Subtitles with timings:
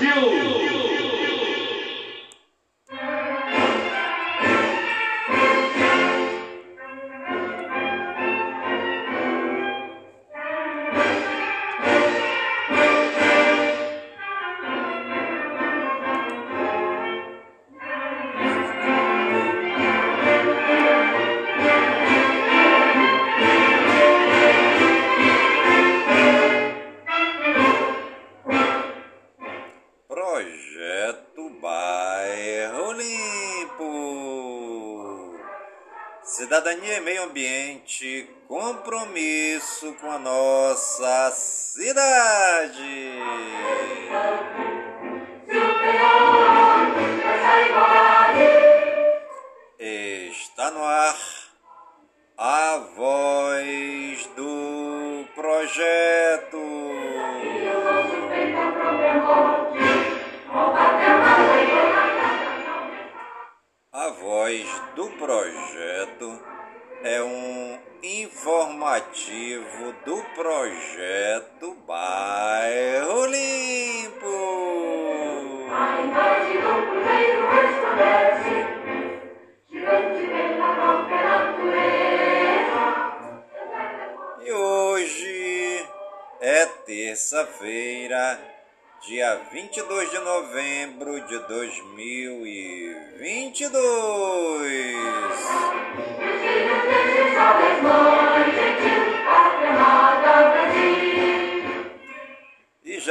[0.00, 0.29] Brasil!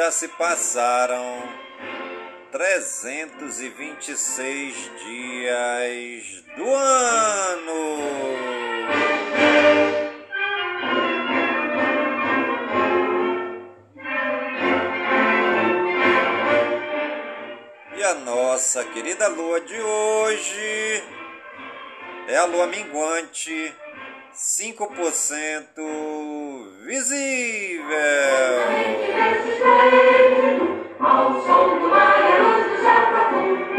[0.10, 1.44] Já se passaram
[2.52, 8.00] 326 dias do ano.
[17.96, 21.04] E a nossa querida lua de hoje
[22.28, 23.72] é a lua minguante,
[24.40, 24.88] 5%
[26.86, 27.90] visível.
[30.98, 33.76] Ao som do luz do céu profundo.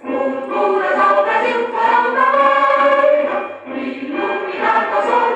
[0.00, 5.35] Culturas ao Brasil farão da terra, iluminar com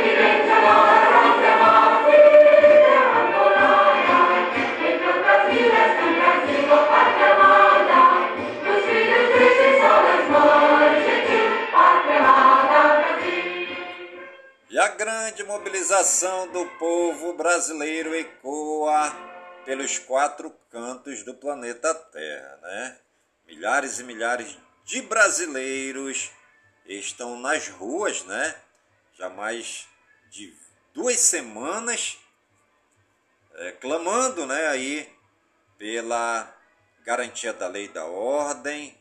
[15.01, 19.11] grande mobilização do povo brasileiro ecoa
[19.65, 22.97] pelos quatro cantos do planeta Terra, né?
[23.47, 26.29] Milhares e milhares de brasileiros
[26.85, 28.55] estão nas ruas, né?
[29.15, 29.87] Já mais
[30.29, 30.55] de
[30.93, 32.19] duas semanas
[33.55, 34.67] é, clamando, né?
[34.67, 35.11] Aí
[35.79, 36.47] pela
[37.03, 38.95] garantia da lei da ordem,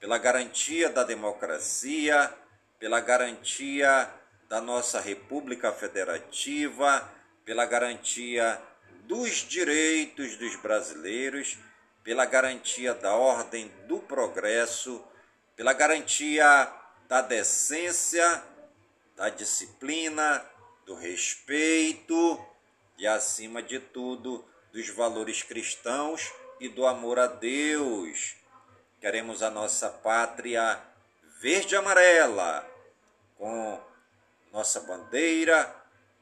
[0.00, 2.34] pela garantia da democracia,
[2.78, 4.21] pela garantia
[4.52, 7.10] da nossa República Federativa,
[7.42, 8.62] pela garantia
[9.04, 11.56] dos direitos dos brasileiros,
[12.04, 15.02] pela garantia da ordem do progresso,
[15.56, 16.70] pela garantia
[17.08, 18.44] da decência,
[19.16, 20.44] da disciplina,
[20.84, 22.38] do respeito
[22.98, 28.36] e, acima de tudo, dos valores cristãos e do amor a Deus.
[29.00, 30.78] Queremos a nossa pátria
[31.40, 32.68] verde e amarela,
[33.38, 33.91] com
[34.52, 35.74] nossa bandeira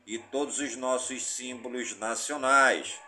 [0.07, 2.99] e todos os nossos símbolos nacionais.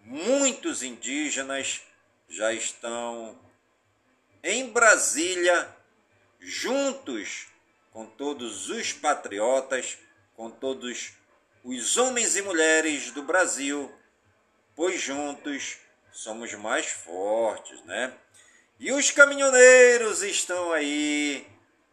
[0.00, 1.82] Muitos indígenas
[2.28, 3.38] já estão
[4.42, 5.74] em Brasília,
[6.38, 7.48] juntos
[7.90, 9.98] com todos os patriotas,
[10.36, 11.12] com todos
[11.64, 13.92] os homens e mulheres do Brasil,
[14.76, 15.78] pois juntos
[16.12, 18.14] somos mais fortes, né?
[18.78, 21.44] E os caminhoneiros estão aí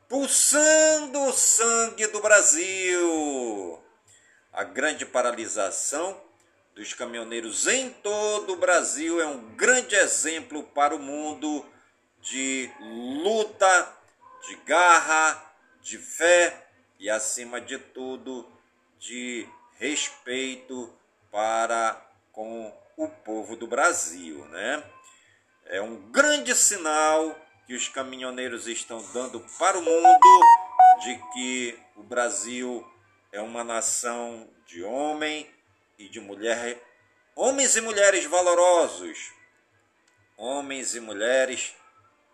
[0.07, 3.81] pulsando o sangue do Brasil.
[4.53, 6.19] A grande paralisação
[6.73, 11.65] dos caminhoneiros em todo o Brasil é um grande exemplo para o mundo
[12.21, 13.93] de luta,
[14.47, 16.67] de garra, de fé
[16.99, 18.47] e, acima de tudo,
[18.99, 19.47] de
[19.77, 20.93] respeito
[21.31, 22.01] para
[22.31, 24.83] com o povo do Brasil, né?
[25.65, 30.39] É um grande sinal que os caminhoneiros estão dando para o mundo
[31.03, 32.85] de que o Brasil
[33.31, 35.49] é uma nação de homem
[35.97, 36.81] e de mulher,
[37.35, 39.31] homens e mulheres valorosos,
[40.37, 41.75] homens e mulheres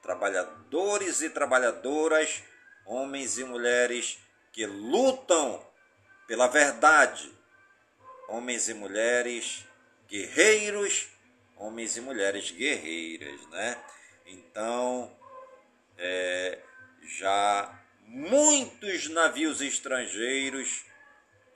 [0.02, 2.44] trabalhadores e trabalhadoras,
[2.86, 4.18] homens e mulheres
[4.52, 5.64] que lutam
[6.28, 7.32] pela verdade,
[8.28, 9.66] homens e mulheres
[10.08, 11.08] guerreiros,
[11.56, 13.78] homens e mulheres guerreiras, né?
[14.26, 15.16] Então,
[16.04, 16.60] é,
[17.04, 20.84] já muitos navios estrangeiros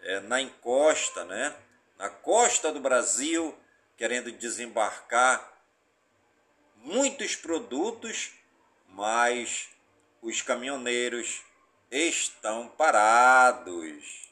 [0.02, 1.54] é, na encosta, né?
[1.98, 3.58] na costa do Brasil,
[3.98, 5.52] querendo desembarcar
[6.78, 8.32] muitos produtos,
[8.90, 9.70] mas
[10.22, 11.42] os caminhoneiros
[11.90, 14.30] estão parados.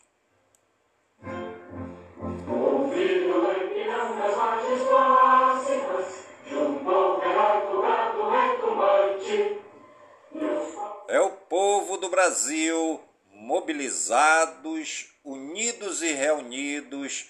[11.54, 13.00] Povo do Brasil
[13.32, 17.30] mobilizados, unidos e reunidos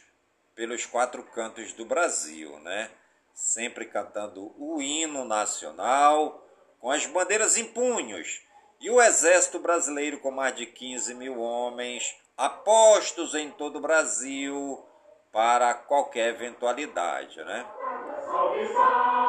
[0.56, 2.90] pelos quatro cantos do Brasil, né?
[3.34, 6.42] Sempre cantando o hino nacional,
[6.80, 8.42] com as bandeiras em punhos,
[8.80, 14.82] e o exército brasileiro com mais de 15 mil homens, apostos em todo o Brasil
[15.34, 17.68] para qualquer eventualidade, né?
[18.26, 19.23] Salve, salve,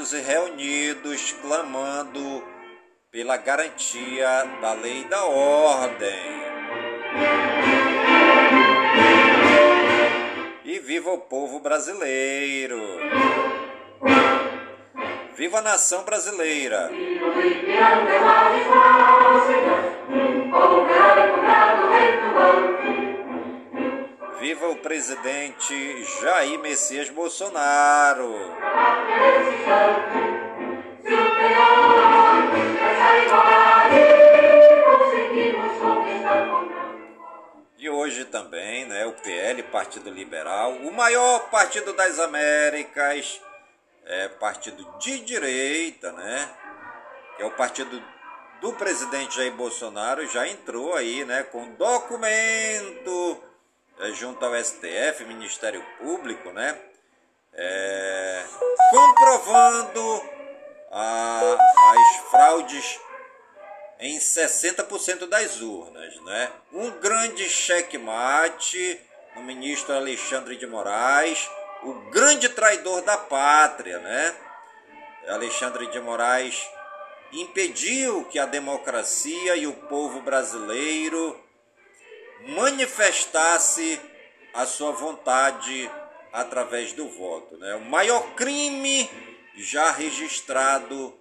[0.00, 2.42] unidos e reunidos, clamando
[3.10, 6.40] pela garantia da lei e da ordem.
[10.64, 12.80] E viva o povo brasileiro!
[15.36, 16.90] Viva a nação brasileira!
[24.80, 28.34] Presidente Jair Messias Bolsonaro!
[37.78, 43.40] E hoje também, né, o PL, Partido Liberal, o maior partido das Américas,
[44.04, 46.48] é partido de direita, né,
[47.36, 48.02] que é o partido
[48.60, 53.49] do presidente Jair Bolsonaro, já entrou aí, né, com documento
[54.12, 56.78] junto ao STF, Ministério Público, né,
[57.52, 58.44] é,
[58.90, 60.22] comprovando
[60.90, 61.56] a-
[61.92, 63.00] as fraudes
[63.98, 66.50] em 60% das urnas, né?
[66.72, 68.98] Um grande checkmate
[69.36, 71.48] no ministro Alexandre de Moraes,
[71.82, 74.34] o grande traidor da pátria, né?
[75.28, 76.66] Alexandre de Moraes
[77.32, 81.38] impediu que a democracia e o povo brasileiro
[82.48, 84.00] manifestasse
[84.52, 85.90] a sua vontade
[86.32, 87.74] através do voto, né?
[87.76, 89.08] O maior crime
[89.56, 91.18] já registrado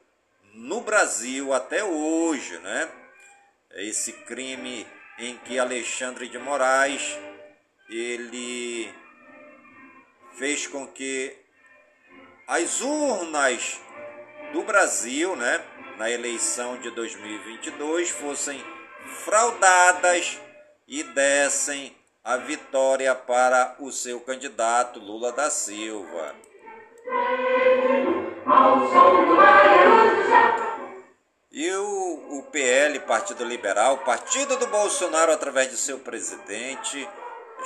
[0.53, 2.89] no Brasil até hoje, né?
[3.71, 4.85] Esse crime
[5.17, 7.17] em que Alexandre de Moraes
[7.89, 8.93] ele
[10.38, 11.35] fez com que
[12.47, 13.79] as urnas
[14.53, 15.63] do Brasil, né,
[15.97, 18.63] na eleição de 2022 fossem
[19.25, 20.39] fraudadas
[20.89, 26.36] e dessem a vitória para o seu candidato Lula da Silva.
[31.51, 37.08] E o, o PL, Partido Liberal, partido do Bolsonaro através de seu presidente,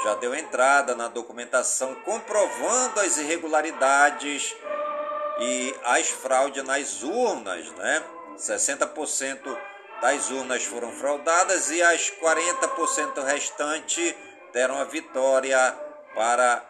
[0.03, 4.53] já deu entrada na documentação comprovando as irregularidades
[5.39, 8.03] e as fraudes nas urnas, né?
[8.38, 9.58] 60%
[10.02, 14.16] das urnas foram fraudadas e as 40% restante
[14.52, 15.58] deram a vitória
[16.14, 16.64] para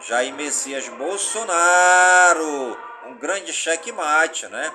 [0.00, 2.78] Jair Messias Bolsonaro.
[3.06, 4.72] Um grande checkmate, né?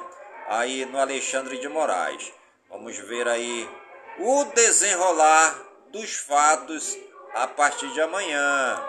[0.48, 2.32] Aí no Alexandre de Moraes.
[2.70, 3.70] Vamos ver aí
[4.20, 5.56] o desenrolar
[5.92, 6.98] dos fatos
[7.36, 8.82] a partir de amanhã.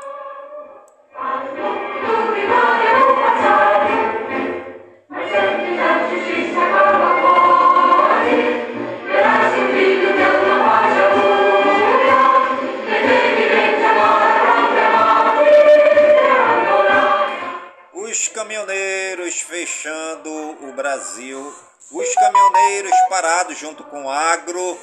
[19.29, 20.31] Caminhoneiros fechando
[20.67, 21.55] o Brasil,
[21.93, 24.79] os caminhoneiros parados junto com o agro,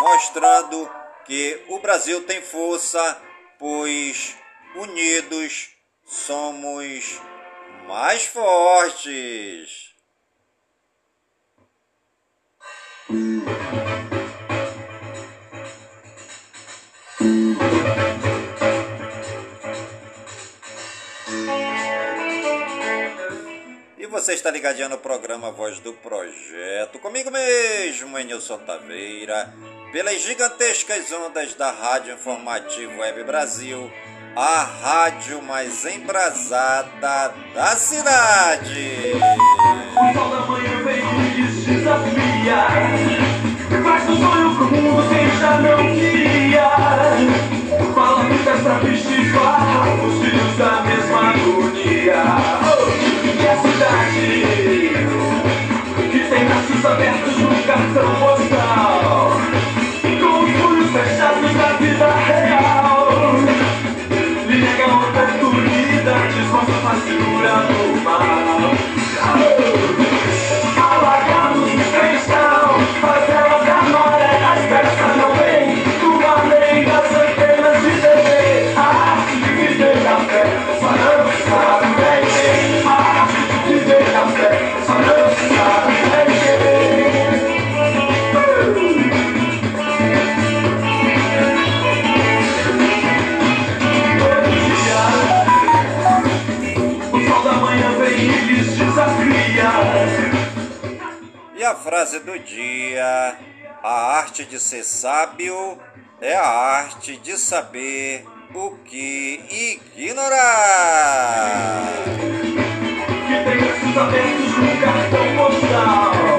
[0.00, 0.90] mostrando
[1.24, 3.22] que o Brasil tem força,
[3.58, 4.36] pois
[4.74, 5.70] unidos
[6.04, 7.20] somos
[7.88, 9.94] mais fortes.
[24.26, 29.54] Você está ligadinho no programa Voz do Projeto, comigo mesmo, Enilson Taveira,
[29.92, 33.88] pelas gigantescas ondas da Rádio Informativo Web Brasil,
[34.34, 39.12] a rádio mais embrasada da cidade.
[39.94, 41.04] O sol da manhã vem
[41.38, 43.05] e desafia.
[57.76, 59.32] No cartão postal.
[60.02, 63.08] Com os punhos fechados na vida real.
[64.46, 68.85] Lhe negam oportunidades, mostra a figura do mal.
[104.36, 105.78] Arte de ser sábio
[106.20, 108.22] é a arte de saber
[108.54, 111.86] o que ignorar.
[113.26, 116.35] que tem abertos no cartão postal.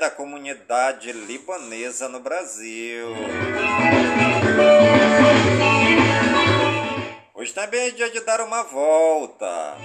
[0.00, 3.08] Da comunidade libanesa no Brasil.
[7.34, 9.76] Hoje também é dia de dar uma volta.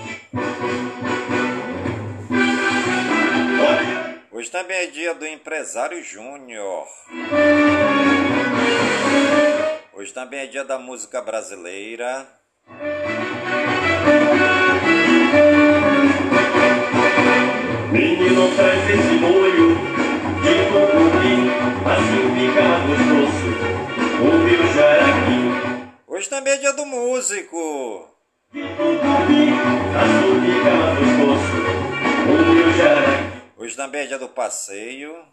[4.32, 6.88] Hoje também é dia do empresário júnior.
[9.92, 12.26] Hoje também é dia da música brasileira.
[34.46, 35.26] Assado.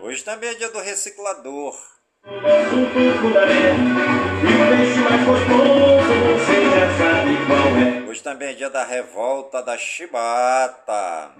[0.00, 1.76] Hoje também é dia do reciclador.
[8.08, 11.32] Hoje também é dia da revolta da chibata.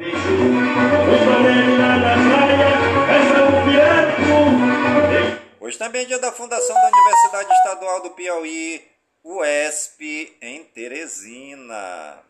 [5.61, 8.90] Hoje também é dia da fundação da Universidade Estadual do Piauí,
[9.23, 12.23] UESP, em Teresina.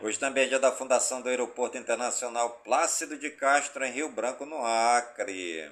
[0.00, 4.46] Hoje também é dia da fundação do Aeroporto Internacional Plácido de Castro, em Rio Branco,
[4.46, 5.68] no Acre.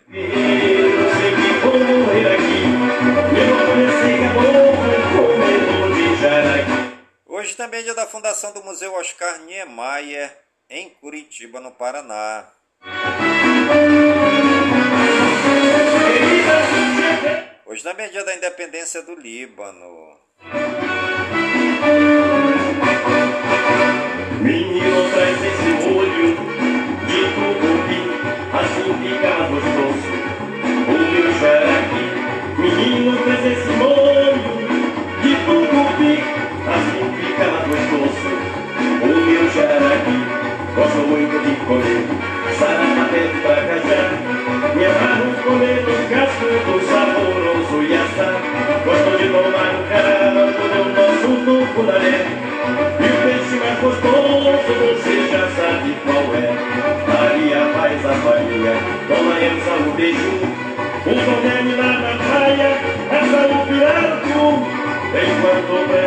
[7.26, 10.36] Hoje também é dia da fundação do Museu Oscar Niemeyer,
[10.68, 12.48] em Curitiba, no Paraná.
[17.82, 20.16] Também é dia da independência do Líbano.
[24.40, 26.36] Menino, traz esse olho
[27.06, 28.00] de tucupi,
[28.54, 30.08] assim fica gostoso.
[30.86, 32.04] O meu xaraque.
[32.58, 34.32] Menino, traz esse molho
[35.20, 36.14] de tucupi,
[36.70, 38.30] assim fica gostoso.
[39.02, 40.16] O meu xaraque.
[40.74, 42.02] Gosto muito de comer,
[42.58, 44.08] sarapé pra casar.
[44.74, 46.93] Me amarro comer um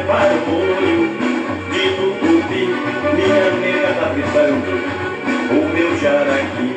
[0.08, 1.10] Prepara o molho
[1.70, 2.64] de tucupi,
[3.14, 4.72] minha nega tá fritando.
[5.52, 6.70] O meu jaraqui,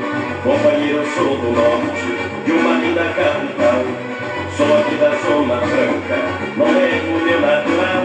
[0.43, 2.11] companheiro sou do norte,
[2.45, 3.85] de uma linda capital.
[4.57, 6.19] Sou aqui da Zona Franca,
[6.57, 8.03] não é o meu natural.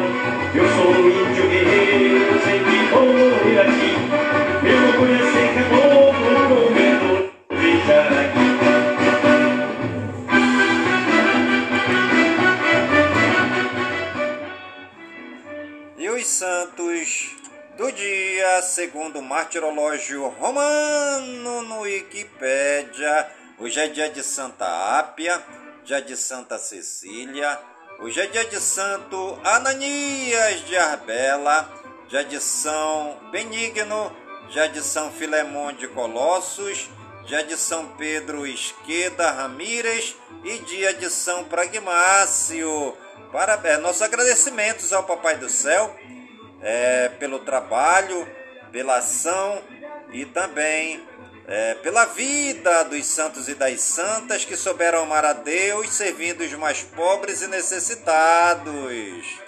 [0.53, 1.25] Eu sou um
[23.58, 24.65] Hoje é dia de Santa
[25.00, 25.41] Ápia,
[25.84, 27.60] dia de Santa Cecília,
[28.00, 31.72] hoje é dia de Santo Ananias de Arbela,
[32.10, 34.15] dia de São Benigno,
[34.50, 36.89] dia de São Filemão de Colossos,
[37.25, 42.96] dia de São Pedro Esqueda Ramírez e dia de São Pragmácio.
[43.32, 45.96] Parabéns, nossos agradecimentos ao Papai do Céu
[46.62, 48.27] é, pelo trabalho,
[48.72, 49.62] pela ação
[50.12, 51.01] e também
[51.48, 56.53] é, pela vida dos santos e das santas que souberam amar a Deus, servindo os
[56.53, 59.46] mais pobres e necessitados.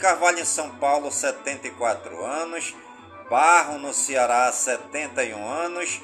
[0.00, 2.74] Carvalho, em São Paulo, 74 anos,
[3.28, 6.00] Barro, no Ceará, 71 anos,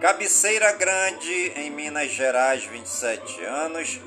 [0.00, 4.00] Cabeceira Grande, em Minas Gerais, 27 anos,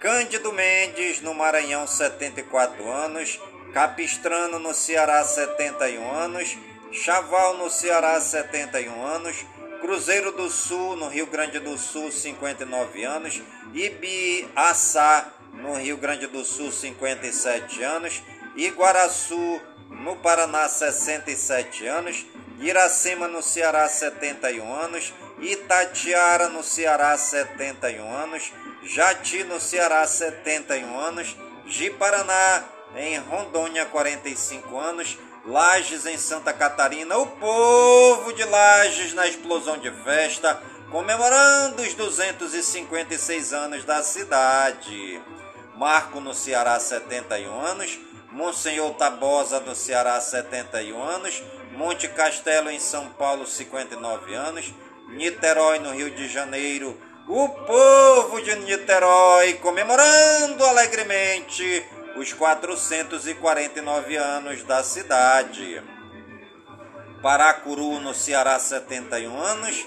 [0.00, 3.38] Cândido Mendes, no Maranhão, 74 anos,
[3.72, 6.56] Capistrano, no Ceará, 71 anos,
[6.90, 9.44] Chaval, no Ceará, 71 anos,
[9.80, 13.42] Cruzeiro do Sul, no Rio Grande do Sul, 59 anos,
[13.74, 18.22] Ibiaçá, no Rio Grande do Sul, 57 anos,
[18.56, 22.26] Iguaraçu, no Paraná, 67 anos,
[22.58, 31.36] Iracema, no Ceará, 71 anos, Itatiara, no Ceará, 71 anos, Jati, no Ceará, 71 anos,
[31.66, 32.64] Ji-Paraná,
[32.96, 39.90] em Rondônia, 45 anos, Lages, em Santa Catarina, o povo de Lages na explosão de
[39.90, 40.60] festa,
[40.90, 45.20] comemorando os 256 anos da cidade.
[45.76, 47.98] Marco, no Ceará, 71 anos,
[48.32, 54.72] Monsenhor Tabosa, no Ceará, 71 anos, Monte Castelo, em São Paulo, 59 anos,
[55.08, 61.84] Niterói, no Rio de Janeiro, o povo de Niterói comemorando alegremente
[62.16, 65.82] os 449 anos da cidade.
[67.22, 69.86] Paracuru, no Ceará, 71 anos,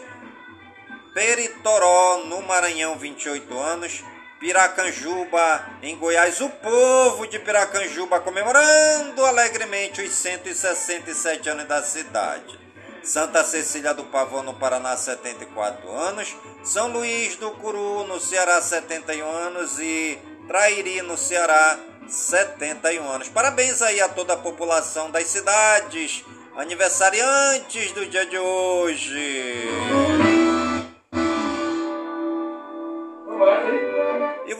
[1.13, 4.03] Peritoró, no Maranhão, 28 anos,
[4.43, 12.59] Piracanjuba, em Goiás, o povo de Piracanjuba comemorando alegremente os 167 anos da cidade.
[13.01, 16.35] Santa Cecília do Pavão, no Paraná, 74 anos.
[16.61, 19.79] São Luís do Curu, no Ceará, 71 anos.
[19.79, 21.79] E Trairi, no Ceará,
[22.09, 23.29] 71 anos.
[23.29, 26.25] Parabéns aí a toda a população das cidades
[26.57, 30.32] aniversariantes do dia de hoje.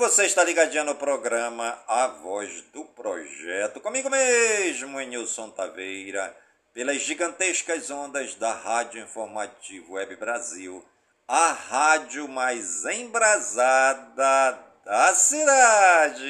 [0.04, 6.36] Você está ligadinho no programa A Voz do Projeto, comigo mesmo, Nilson Taveira,
[6.74, 10.84] pelas gigantescas ondas da Rádio Informativo Web Brasil,
[11.26, 16.28] a rádio mais embrasada da cidade.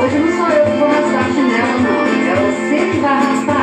[0.00, 2.02] Hoje não sou eu que vou raspar a chinela, não.
[2.24, 3.61] É você que vai raspar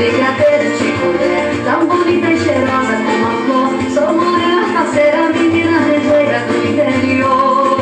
[0.00, 5.28] Sou feito brigadeiro de colher Tão bonita e cheirosa como a flor Sou morena, faceira,
[5.28, 7.80] menina rejeira do interior.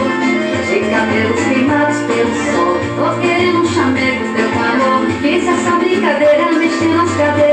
[0.66, 7.02] De cabelos queimados pelo sol Tô querendo um chamego teu calor Fiz essa brincadeira mexendo
[7.02, 7.47] as cadeiras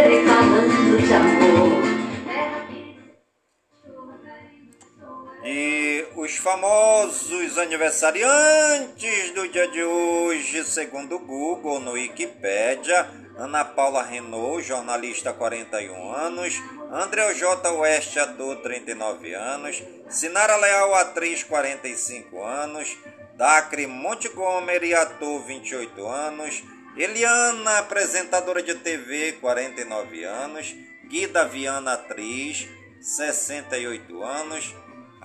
[6.25, 13.07] os famosos aniversariantes do dia de hoje, segundo o Google, no Wikipédia,
[13.37, 16.55] Ana Paula Renault, jornalista 41 anos,
[16.91, 17.71] André J.
[17.73, 22.97] West, ator 39 anos, Sinara Leal, atriz 45 anos,
[23.37, 26.63] Dacre Montgomery, ator 28 anos,
[26.97, 30.75] Eliana, apresentadora de TV 49 anos,
[31.07, 32.67] Guida Viana, atriz
[32.99, 34.73] 68 anos,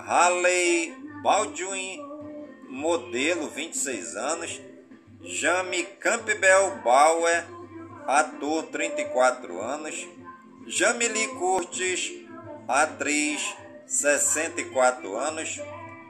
[0.05, 1.99] Halley Baldwin,
[2.69, 4.61] modelo 26 anos,
[5.21, 7.45] Jamie Campbell Bauer,
[8.07, 10.07] ator 34 anos,
[10.67, 12.11] Jamie Curtis,
[12.67, 15.59] atriz 64 anos,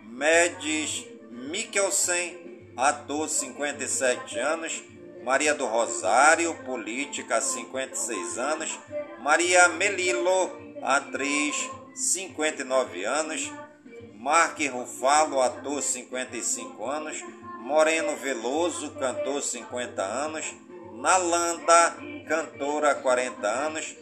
[0.04, 4.84] Mads Mikkelsen, ator 57 anos,
[5.24, 8.80] Maria do Rosário, política 56 anos,
[9.20, 10.52] Maria Melilo,
[10.82, 13.52] atriz 59 anos,
[14.22, 17.24] Mark Rufalo, ator 55 anos,
[17.58, 20.46] Moreno Veloso, cantor 50 anos,
[20.94, 23.96] Nalanda, cantora 40 anos,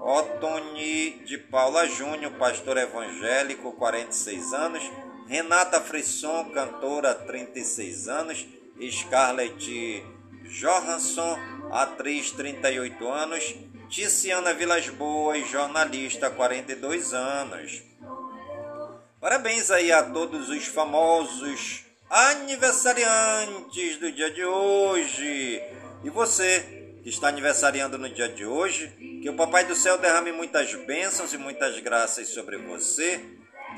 [0.00, 4.82] Otoni de Paula Júnior, pastor evangélico 46 anos,
[5.26, 8.46] Renata Frisson, cantora 36 anos,
[8.80, 10.04] Scarlett
[10.62, 11.36] Johansson,
[11.72, 13.56] atriz 38 anos,
[13.90, 17.93] Ticiana Vilas Boas, jornalista 42 anos.
[19.24, 25.62] Parabéns aí a todos os famosos aniversariantes do dia de hoje.
[26.04, 28.88] E você que está aniversariando no dia de hoje,
[29.22, 33.18] que o Papai do Céu derrame muitas bênçãos e muitas graças sobre você.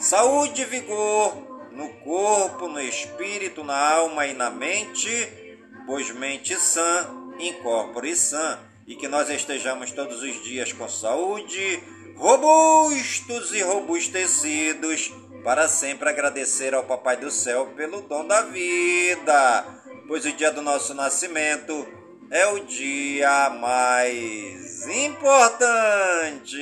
[0.01, 5.09] Saúde e vigor no corpo, no espírito, na alma e na mente,
[5.87, 11.81] pois mente sã, incorpore sã, e que nós estejamos todos os dias com saúde,
[12.17, 15.13] robustos e robustecidos
[15.47, 19.65] para sempre agradecer ao Papai do Céu pelo dom da vida,
[20.09, 21.87] pois o dia do nosso nascimento
[22.33, 26.57] é o dia mais importante.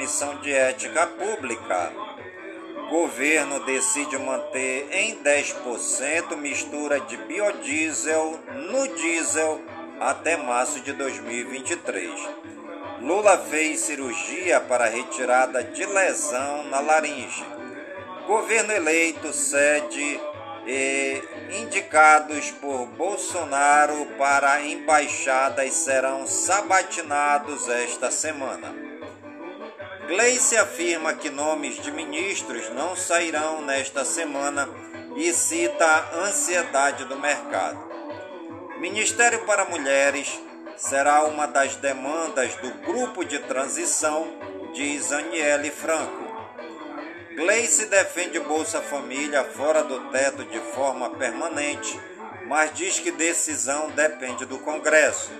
[0.00, 1.92] Comissão de Ética Pública.
[2.88, 9.60] Governo decide manter em 10% mistura de biodiesel no diesel
[10.00, 12.10] até março de 2023.
[13.02, 17.44] Lula fez cirurgia para retirada de lesão na laringe.
[18.26, 20.18] Governo eleito cede
[20.66, 21.22] e
[21.60, 28.89] indicados por Bolsonaro para embaixadas serão sabatinados esta semana.
[30.10, 34.68] Gleice afirma que nomes de ministros não sairão nesta semana
[35.14, 37.78] e cita a ansiedade do mercado.
[38.80, 40.36] Ministério para Mulheres
[40.76, 44.26] será uma das demandas do grupo de transição,
[44.74, 46.24] diz Aniele Franco.
[47.36, 52.00] Gleice defende Bolsa Família fora do teto de forma permanente,
[52.48, 55.30] mas diz que decisão depende do Congresso.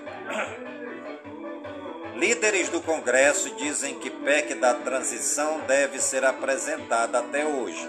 [2.20, 7.88] Líderes do Congresso dizem que PEC da transição deve ser apresentada até hoje.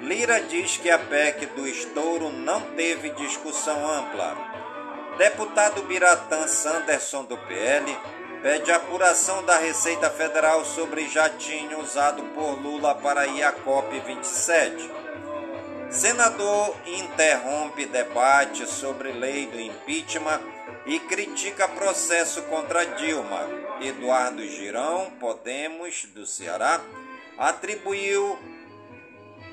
[0.00, 4.36] Lira diz que a PEC do estouro não teve discussão ampla.
[5.16, 7.98] Deputado Biratã Sanderson do PL
[8.42, 14.90] pede apuração da Receita Federal sobre jatinho usado por Lula para ir à COP 27.
[15.88, 20.53] Senador interrompe debate sobre lei do impeachment
[20.86, 23.48] e critica processo contra Dilma.
[23.80, 26.80] Eduardo Girão, Podemos, do Ceará,
[27.36, 28.38] atribuiu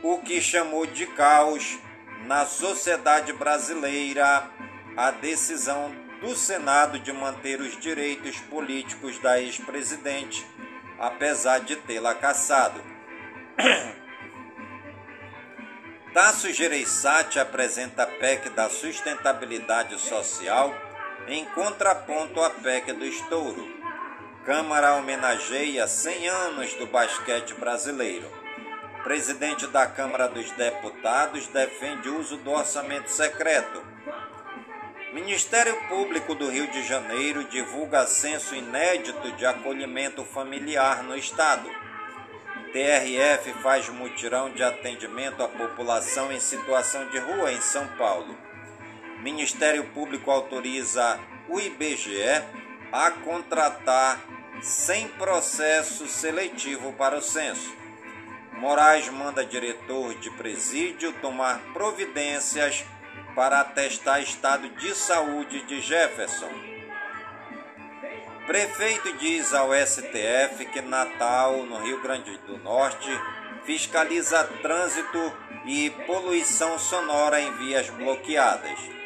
[0.04, 1.78] o que chamou de caos
[2.26, 4.50] na sociedade brasileira
[4.96, 10.46] a decisão do Senado de manter os direitos políticos da ex-presidente,
[11.00, 12.82] apesar de tê-la cassado.
[16.14, 20.76] Tasso Gereissati apresenta PEC da sustentabilidade social
[21.32, 23.68] em contraponto à PEC do estouro.
[24.46, 28.30] Câmara homenageia 100 anos do basquete brasileiro.
[29.04, 33.82] Presidente da Câmara dos Deputados defende uso do orçamento secreto
[35.14, 41.70] Ministério Público do Rio de Janeiro divulga censo inédito de acolhimento familiar no estado.
[42.72, 48.38] TRF faz mutirão de atendimento à população em situação de rua em São Paulo.
[49.22, 52.44] Ministério Público autoriza o IBGE
[52.92, 54.20] a contratar
[54.62, 57.72] sem processo seletivo para o censo.
[58.54, 62.84] Moraes manda diretor de presídio tomar providências
[63.36, 66.50] para atestar estado de saúde de Jefferson.
[68.48, 73.10] Prefeito diz ao STF que Natal, no Rio Grande do Norte,
[73.66, 75.32] fiscaliza trânsito
[75.66, 79.01] e poluição sonora em vias bloqueadas.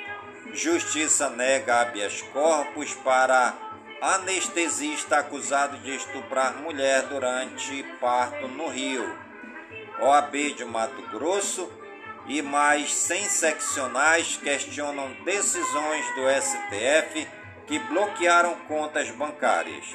[0.55, 3.53] Justiça nega habeas corpus para
[4.01, 9.19] anestesista acusado de estuprar mulher durante parto no Rio.
[9.99, 11.69] OAB de Mato Grosso
[12.25, 17.27] e mais 100 seccionais questionam decisões do STF
[17.67, 19.85] que bloquearam contas bancárias.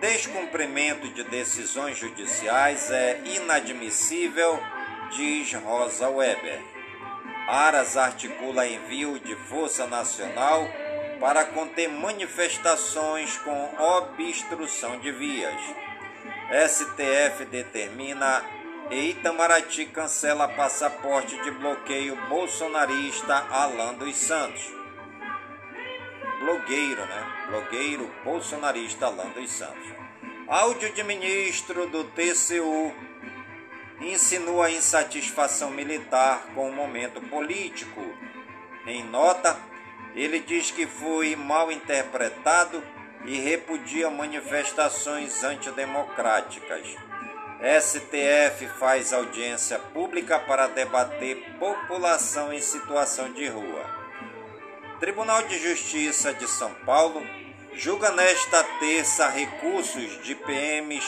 [0.00, 4.60] Descumprimento de decisões judiciais é inadmissível,
[5.12, 6.77] diz Rosa Weber.
[7.48, 10.68] Aras articula envio de Força Nacional
[11.18, 15.58] para conter manifestações com obstrução de vias.
[16.68, 18.44] STF determina
[18.90, 24.70] e Itamaraty cancela passaporte de bloqueio bolsonarista Alan dos Santos.
[26.40, 27.46] Blogueiro, né?
[27.48, 29.88] Blogueiro bolsonarista Alan dos Santos.
[30.46, 33.07] Áudio de ministro do TCU
[34.00, 38.02] insinua insatisfação militar com o momento político.
[38.86, 39.56] Em nota,
[40.14, 42.82] ele diz que foi mal interpretado
[43.24, 46.86] e repudia manifestações antidemocráticas.
[47.60, 53.84] STF faz audiência pública para debater população em situação de rua.
[55.00, 57.20] Tribunal de Justiça de São Paulo
[57.74, 61.04] julga nesta terça recursos de PMs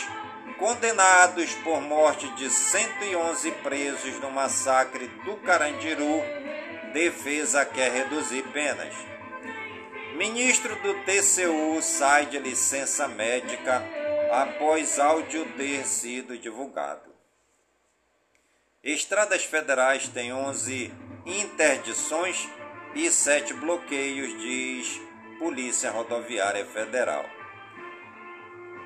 [0.61, 6.23] condenados por morte de 111 presos no massacre do Carandiru.
[6.93, 8.95] Defesa quer reduzir penas.
[10.17, 13.83] Ministro do TCU sai de licença médica
[14.31, 17.09] após áudio ter sido divulgado.
[18.85, 20.93] Estradas federais têm 11
[21.25, 22.49] interdições
[22.95, 25.01] e 7 bloqueios, diz
[25.39, 27.40] Polícia Rodoviária Federal.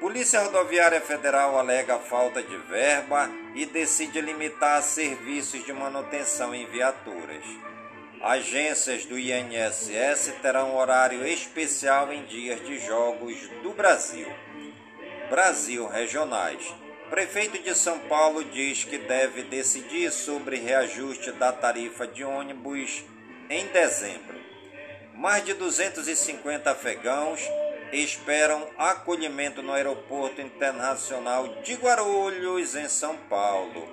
[0.05, 7.43] Polícia Rodoviária Federal alega falta de verba e decide limitar serviços de manutenção em viaturas.
[8.21, 14.31] Agências do INSS terão horário especial em dias de jogos do Brasil.
[15.31, 16.75] Brasil regionais.
[17.09, 23.03] Prefeito de São Paulo diz que deve decidir sobre reajuste da tarifa de ônibus
[23.49, 24.39] em dezembro.
[25.15, 27.41] mais de 250 afegãos
[28.03, 33.89] esperam acolhimento no Aeroporto Internacional de Guarulhos, em São Paulo.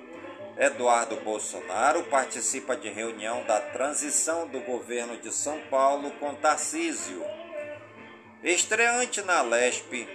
[0.57, 7.23] Eduardo Bolsonaro participa de reunião da transição do governo de São Paulo com Tarcísio.
[8.43, 10.07] Estreante na Lespe,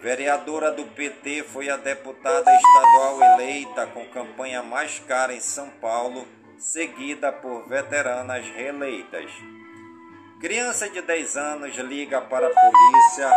[0.00, 6.26] vereadora do PT foi a deputada estadual eleita com campanha mais cara em São Paulo,
[6.56, 9.30] seguida por veteranas reeleitas.
[10.44, 13.30] Criança de 10 anos liga para a polícia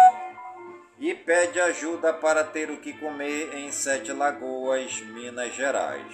[0.99, 6.13] e pede ajuda para ter o que comer em Sete Lagoas, Minas Gerais.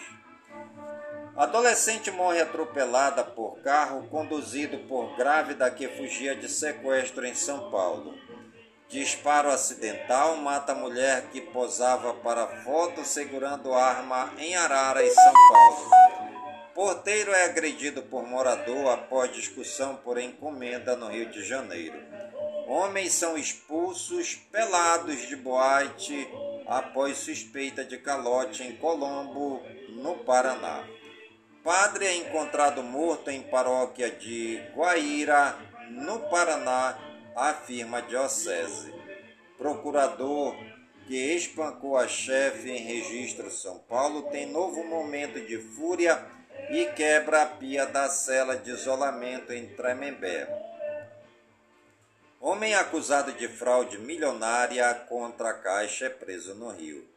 [1.35, 8.13] Adolescente morre atropelada por carro conduzido por grávida que fugia de sequestro em São Paulo.
[8.87, 16.32] Disparo acidental mata mulher que posava para foto segurando arma em Arara, em São Paulo.
[17.03, 22.01] Porteiro é agredido por morador após discussão por encomenda no Rio de Janeiro.
[22.65, 26.25] Homens são expulsos pelados de boate
[26.65, 30.87] após suspeita de calote em Colombo, no Paraná.
[31.61, 35.57] Padre é encontrado morto em paróquia de Guaíra,
[35.89, 36.97] no Paraná,
[37.35, 38.93] afirma diocese.
[39.57, 40.55] Procurador
[41.05, 46.25] que espancou a chefe em registro São Paulo tem novo momento de fúria
[46.69, 50.47] e quebra a pia da cela de isolamento em Tremembé.
[52.39, 57.07] Homem acusado de fraude milionária contra a Caixa é preso no Rio.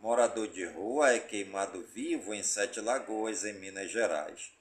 [0.00, 4.52] Morador de rua é queimado vivo em Sete Lagoas, em Minas Gerais.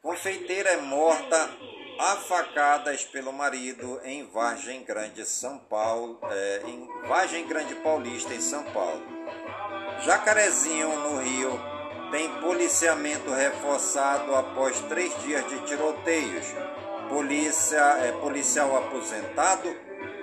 [0.00, 1.50] Confeiteira é morta
[1.98, 8.40] a facadas pelo marido em Vargem Grande, São Paulo, é, em Vargem Grande Paulista, em
[8.40, 9.04] São Paulo.
[10.04, 11.75] Jacarezinho, no Rio,
[12.10, 16.46] tem policiamento reforçado após três dias de tiroteios.
[17.08, 19.74] Polícia, é, policial aposentado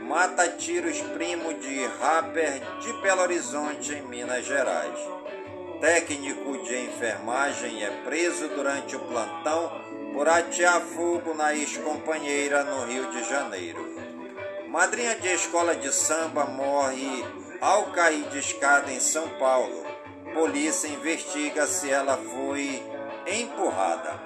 [0.02, 5.00] mata tiros primo de rapper de Belo Horizonte, em Minas Gerais.
[5.80, 9.82] Técnico de enfermagem é preso durante o plantão
[10.14, 13.94] por atear fogo na ex-companheira no Rio de Janeiro.
[14.68, 17.26] Madrinha de escola de samba morre
[17.60, 19.93] ao cair de escada em São Paulo.
[20.34, 22.84] Polícia investiga se ela foi
[23.28, 24.20] empurrada.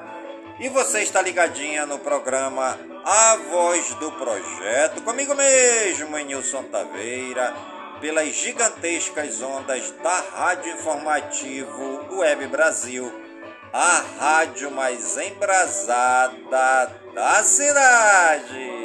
[0.60, 7.54] E você está ligadinha no programa A Voz do Projeto, comigo mesmo, Nilson Taveira,
[8.02, 13.12] pelas gigantescas ondas da Rádio Informativo Web Brasil,
[13.72, 18.77] a rádio mais embrasada da cidade.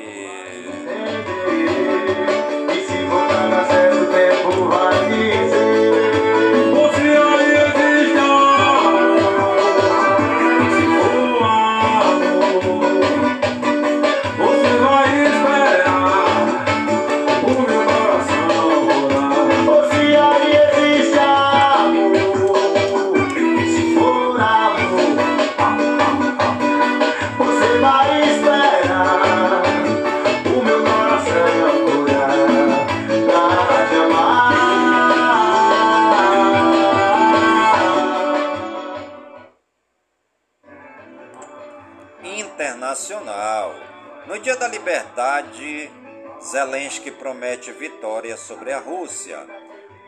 [44.42, 45.88] Dia da Liberdade,
[46.42, 49.38] Zelensky promete vitória sobre a Rússia.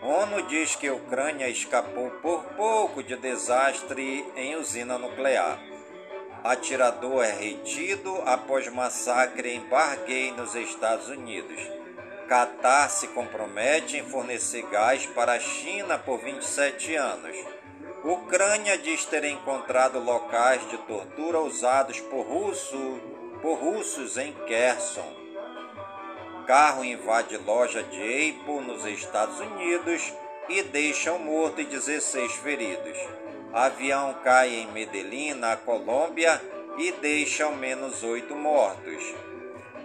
[0.03, 5.63] ONU diz que a Ucrânia escapou por pouco de desastre em usina nuclear.
[6.43, 11.61] Atirador é retido após massacre em Bargay, nos Estados Unidos.
[12.27, 17.37] Catar se compromete em fornecer gás para a China por 27 anos.
[18.03, 23.14] Ucrânia diz ter encontrado locais de tortura usados por, russo,
[23.45, 25.13] por russos em Kherson.
[26.47, 30.15] Carro invade loja de Apple nos Estados Unidos
[30.49, 32.97] e deixa um morto e 16 feridos.
[33.53, 36.41] Avião cai em Medellín, na Colômbia,
[36.79, 39.15] e deixa ao menos oito mortos.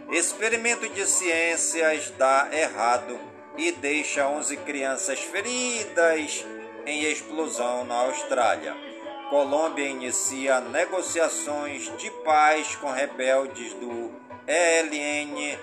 [0.10, 3.20] Experimento de ciências dá errado
[3.58, 6.46] e deixa 11 crianças feridas
[6.86, 8.74] em explosão na Austrália.
[9.30, 14.12] Colômbia inicia negociações de paz com rebeldes do
[14.48, 15.56] ELN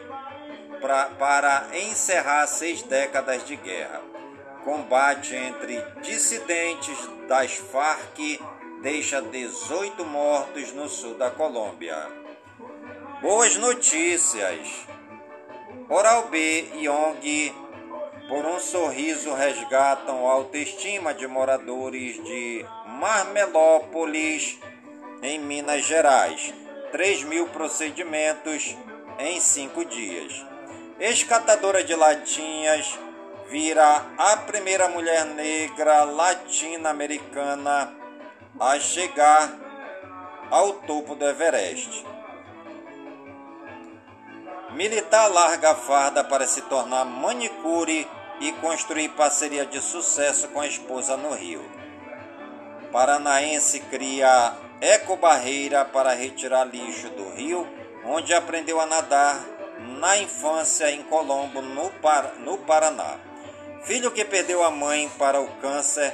[0.81, 4.01] pra, para encerrar seis décadas de guerra.
[4.63, 6.97] Combate entre dissidentes
[7.27, 8.39] das Farc
[8.83, 11.97] deixa 18 mortos no sul da Colômbia.
[13.21, 14.87] Boas notícias!
[15.89, 17.53] Oral B e ONG,
[18.29, 22.65] por um sorriso, resgatam a autoestima de moradores de
[22.99, 24.59] Marmelópolis,
[25.23, 26.55] em Minas Gerais.
[26.93, 28.75] 3 mil procedimentos
[29.19, 30.43] em cinco dias.
[30.99, 32.99] Ex-catadora de latinhas,
[33.49, 37.95] vira a primeira mulher negra latino-americana
[38.59, 39.53] a chegar
[40.51, 42.03] ao topo do Everest.
[44.71, 48.09] Militar larga a farda para se tornar manicure
[48.41, 51.76] e construir parceria de sucesso com a esposa no Rio.
[52.97, 57.69] Paranaense cria ecobarreira para retirar lixo do rio,
[58.07, 59.45] onde aprendeu a nadar
[60.01, 63.19] na infância em Colombo, no, Par no Paraná.
[63.85, 66.11] Filho que perdeu a mãe para o câncer,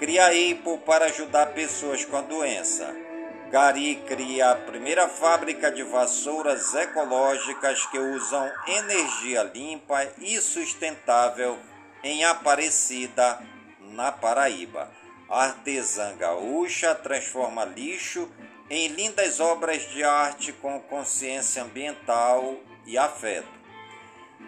[0.00, 2.92] cria EIPO para ajudar pessoas com a doença.
[3.52, 11.56] Gari cria a primeira fábrica de vassouras ecológicas que usam energia limpa e sustentável
[12.02, 13.38] em Aparecida,
[13.92, 14.90] na Paraíba.
[15.34, 18.30] Artesã gaúcha transforma lixo
[18.70, 22.56] em lindas obras de arte com consciência ambiental
[22.86, 23.48] e afeto.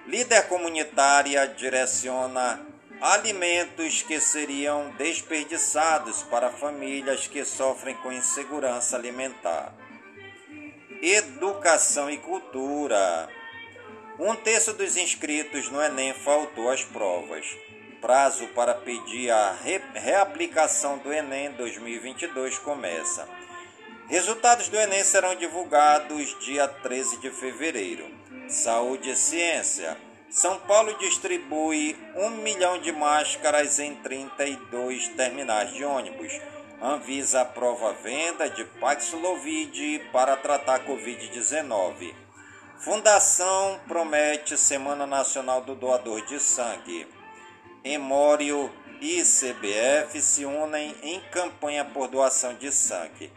[0.07, 2.65] Líder comunitária direciona
[3.01, 9.75] alimentos que seriam desperdiçados para famílias que sofrem com insegurança alimentar.
[11.03, 13.29] Educação e cultura.
[14.21, 17.45] Um terço dos inscritos no Enem faltou às provas.
[18.07, 23.29] Prazo para pedir a re reaplicação do Enem 2022 começa.
[24.07, 28.09] Resultados do Enem serão divulgados dia 13 de fevereiro.
[28.49, 29.97] Saúde e ciência.
[30.31, 36.33] São Paulo distribui um milhão de máscaras em 32 terminais de ônibus.
[36.81, 42.15] Anvisa aprova venda de Paxlovid para tratar Covid-19.
[42.79, 47.16] Fundação promete Semana Nacional do Doador de Sangue.
[47.89, 48.69] Emório
[49.01, 53.31] e CBF se unem em campanha por doação de sangue.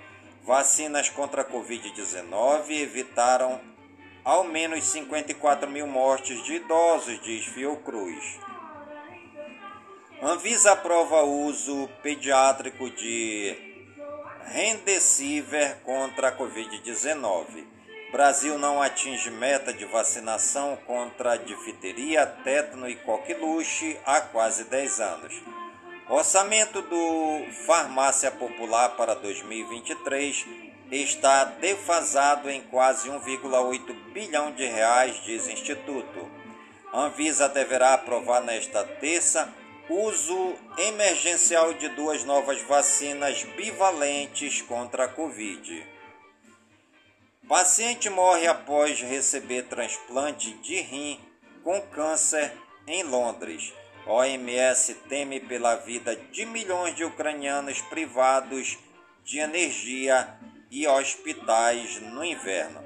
[0.43, 3.62] Vacinas contra a Covid-19 evitaram
[4.26, 8.39] ao menos 54 mil mortes de idosos, diz Fiocruz.
[10.20, 13.56] Anvisa aprova uso pediátrico de
[14.45, 17.79] Remdesivir contra a Covid-19.
[18.12, 25.43] Brasil não atinge meta de vacinação contra difteria, tétano e coqueluche há quase 10 anos.
[26.10, 30.43] Orçamento do Farmácia Popular para 2023
[30.91, 36.28] está defasado em quase 1,8 bilhão de reais, diz Instituto.
[36.91, 39.53] Anvisa deverá aprovar nesta terça
[39.88, 45.99] uso emergencial de duas novas vacinas bivalentes contra a Covid.
[47.50, 51.20] Paciente morre após receber transplante de rim
[51.64, 52.54] com câncer
[52.86, 53.74] em Londres.
[54.06, 58.78] OMS teme pela vida de milhões de ucranianos privados
[59.24, 60.38] de energia
[60.70, 62.84] e hospitais no inverno.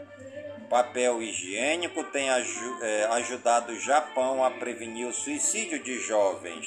[0.70, 6.66] Papel higiênico tem é, ajudado o Japão a prevenir o suicídio de jovens.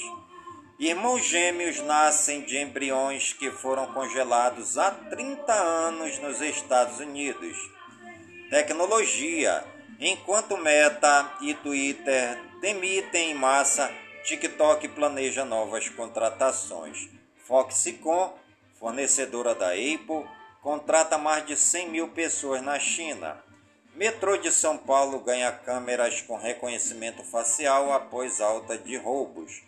[0.78, 7.74] Irmãos gêmeos nascem de embriões que foram congelados há 30 anos nos Estados Unidos.
[8.50, 9.64] Tecnologia.
[9.98, 13.92] Enquanto Meta e Twitter demitem em massa,
[14.22, 17.08] TikTok planeja novas contratações.
[17.44, 18.34] Foxconn,
[18.78, 20.28] fornecedora da Apple,
[20.62, 23.42] contrata mais de 100 mil pessoas na China.
[23.96, 29.62] Metrô de São Paulo ganha câmeras com reconhecimento facial após alta de roubos.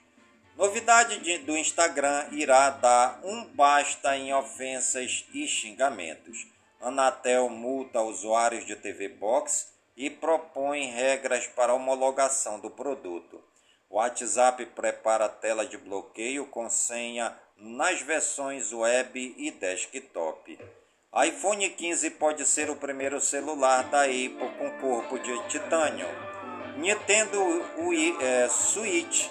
[0.57, 6.47] Novidade de, do Instagram irá dar um basta em ofensas e xingamentos.
[6.81, 13.43] Anatel multa usuários de TV Box e propõe regras para homologação do produto.
[13.91, 20.59] WhatsApp prepara tela de bloqueio com senha nas versões web e desktop
[21.27, 26.07] iPhone 15 pode ser o primeiro celular da Apple com corpo de titânio.
[26.77, 27.41] Nintendo
[27.79, 29.27] Wii, é, Switch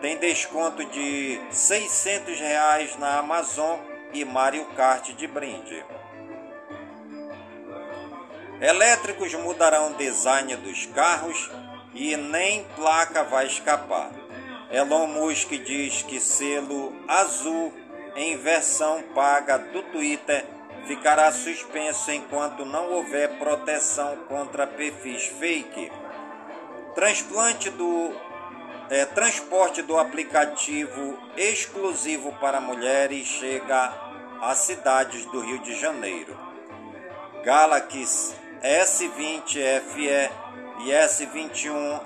[0.00, 3.80] tem desconto de 600 reais na Amazon
[4.12, 5.84] e Mario Kart de brinde.
[8.60, 11.48] Elétricos mudarão o design dos carros
[11.94, 14.10] e nem placa vai escapar.
[14.70, 17.72] Elon Musk diz que selo azul
[18.16, 20.44] em versão paga do Twitter
[20.86, 25.92] ficará suspenso enquanto não houver proteção contra perfis fake.
[26.96, 28.12] Transplante do
[28.90, 33.92] é, transporte do aplicativo exclusivo para mulheres chega
[34.40, 36.36] a cidades do Rio de Janeiro.
[37.44, 40.30] Galaxy S20 FE
[40.80, 42.00] e S21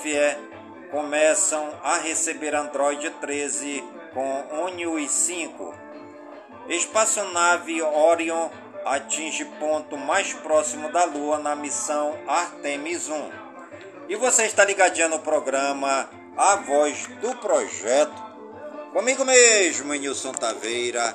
[0.00, 3.84] FE começam a receber Android 13
[4.14, 5.74] com ONUI 5
[6.68, 8.48] Espaçonave Orion
[8.84, 13.30] atinge ponto mais próximo da Lua na missão Artemis 1.
[14.08, 18.22] E você está ligadinho no programa A Voz do Projeto,
[18.92, 21.14] comigo mesmo, Nilson Taveira,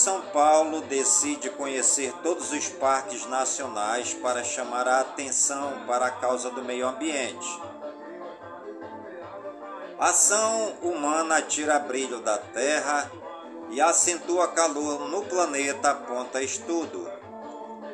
[0.00, 6.48] São Paulo decide conhecer todos os parques nacionais para chamar a atenção para a causa
[6.48, 7.60] do meio ambiente.
[9.98, 13.12] Ação humana tira brilho da Terra
[13.68, 17.06] e acentua calor no planeta, aponta estudo.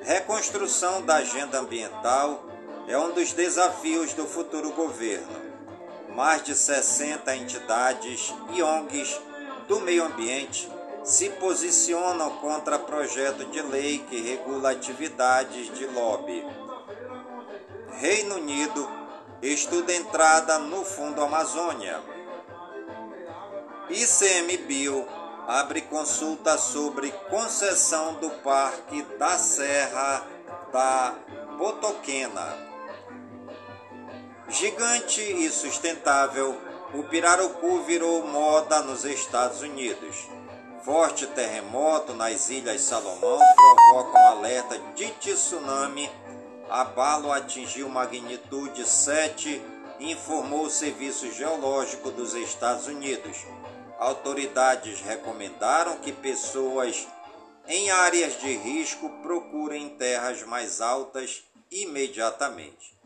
[0.03, 2.41] Reconstrução da agenda ambiental
[2.87, 5.43] é um dos desafios do futuro governo.
[6.15, 9.21] Mais de 60 entidades e ONGs
[9.67, 10.76] do meio ambiente
[11.07, 16.45] se posicionam contra projeto de lei que regula atividades de lobby.
[18.01, 18.91] Reino Unido
[19.41, 22.03] estuda entrada no Fundo Amazônia.
[23.89, 25.07] ICMBio
[25.47, 30.27] abre consulta sobre concessão do Parque da Serra
[30.73, 31.15] da
[31.57, 32.67] Botoquena.
[34.49, 36.61] Gigante e sustentável,
[36.95, 40.36] o pirarucu virou moda nos Estados Unidos.
[40.87, 46.09] Forte terremoto nas Ilhas Salomão provoca um alerta de tsunami.
[46.71, 49.61] Abalo atingiu magnitude 7,
[49.99, 53.37] informou o Serviço Geológico dos Estados Unidos.
[53.99, 57.09] Autoridades recomendaram que pessoas
[57.67, 62.97] em áreas de risco procurem terras mais altas imediatamente.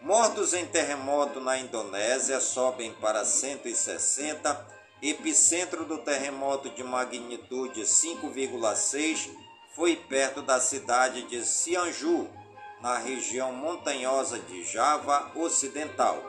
[0.00, 4.77] Mortos em terremoto na Indonésia sobem para 160.
[5.00, 9.30] Epicentro do terremoto de magnitude 5,6
[9.72, 12.28] foi perto da cidade de Cianju,
[12.80, 16.20] na região montanhosa de Java Ocidental,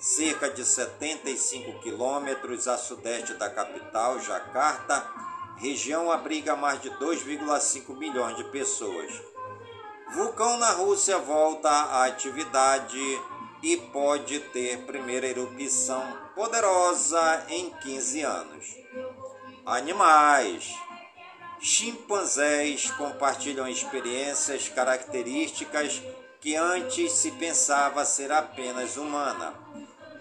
[0.00, 5.06] cerca de 75 quilômetros a sudeste da capital, Jakarta.
[5.58, 9.22] Região abriga mais de 2,5 milhões de pessoas.
[10.12, 13.00] Vulcão na Rússia volta à atividade
[13.66, 16.00] e pode ter primeira erupção
[16.36, 18.76] poderosa em 15 anos.
[19.66, 20.72] Animais.
[21.58, 26.00] Chimpanzés compartilham experiências características
[26.40, 29.52] que antes se pensava ser apenas humana.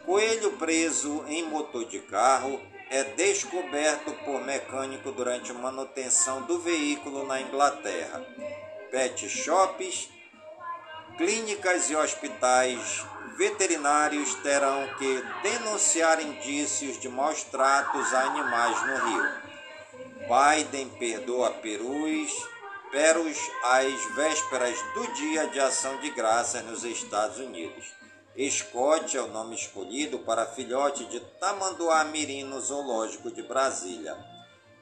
[0.08, 7.40] Coelho preso em motor de carro é descoberto por mecânico durante manutenção do veículo na
[7.40, 8.26] Inglaterra.
[8.90, 10.10] Pet shops,
[11.16, 13.06] clínicas e hospitais
[13.38, 19.46] veterinários terão que denunciar indícios de maus tratos a animais no Rio.
[20.28, 22.32] Biden perdoa perus,
[22.92, 27.94] perus às vésperas do Dia de Ação de Graças nos Estados Unidos.
[28.50, 34.18] Scott é o nome escolhido para filhote de tamanduá mirim no Zoológico de Brasília.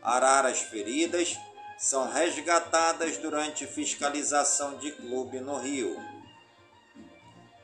[0.01, 1.37] Araras feridas
[1.77, 6.12] são resgatadas durante fiscalização de clube no Rio.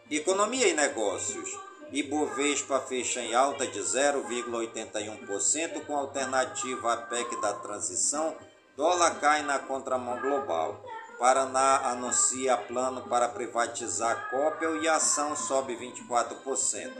[0.10, 1.56] Economia e negócios.
[1.92, 8.36] Ibovespa fecha em alta de 0,81% com alternativa à PEC da transição.
[8.76, 10.84] Dólar cai na contramão global.
[11.20, 16.92] Paraná anuncia plano para privatizar Copel e ação sobe 24%.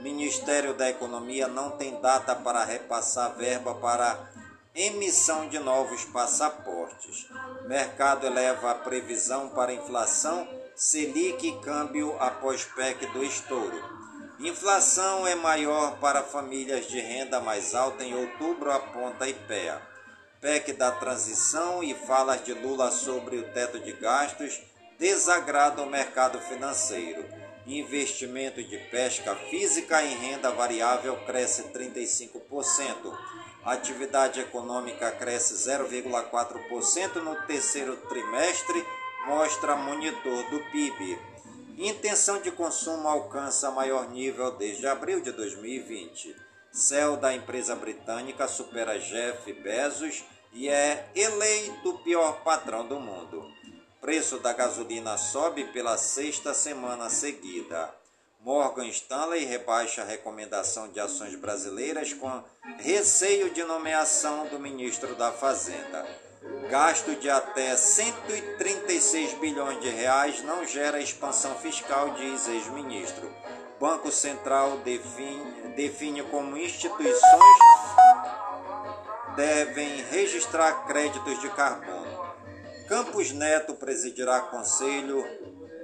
[0.00, 4.30] Ministério da Economia não tem data para repassar verba para
[4.72, 7.26] emissão de novos passaportes.
[7.66, 10.46] Mercado eleva a previsão para inflação,
[10.76, 13.80] Selic câmbio após PEC do estouro.
[14.40, 19.80] Inflação é maior para famílias de renda mais alta em outubro, aponta IPEA.
[20.40, 24.60] PEC da transição e falas de Lula sobre o teto de gastos
[24.98, 27.24] desagradam o mercado financeiro.
[27.64, 33.16] Investimento de pesca física em renda variável cresce 35%.
[33.64, 38.84] A atividade econômica cresce 0,4% no terceiro trimestre,
[39.26, 41.18] mostra monitor do PIB.
[41.78, 46.36] Intenção de consumo alcança maior nível desde abril de 2020.
[46.70, 53.50] Céu da empresa britânica supera Jeff Bezos e é eleito o pior patrão do mundo.
[54.00, 57.92] Preço da gasolina sobe pela sexta semana seguida.
[58.40, 62.44] Morgan Stanley rebaixa a recomendação de ações brasileiras com
[62.78, 66.23] receio de nomeação do ministro da Fazenda.
[66.68, 73.30] Gasto de até 136 bilhões de reais não gera expansão fiscal, diz ex-ministro.
[73.78, 77.58] Banco Central define, define como instituições
[79.36, 82.34] devem registrar créditos de carbono.
[82.88, 85.22] Campos Neto presidirá conselho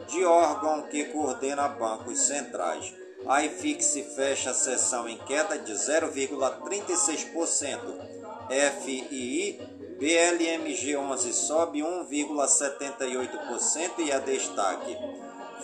[0.07, 2.95] de órgão que coordena bancos centrais.
[3.27, 8.21] A IFIX fecha a sessão em queda de 0,36%.
[8.83, 9.61] FII,
[10.01, 14.97] BLMG 11 sobe 1,78% e é destaque.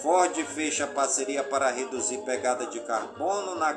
[0.02, 3.72] Ford fecha parceria para reduzir pegada de carbono na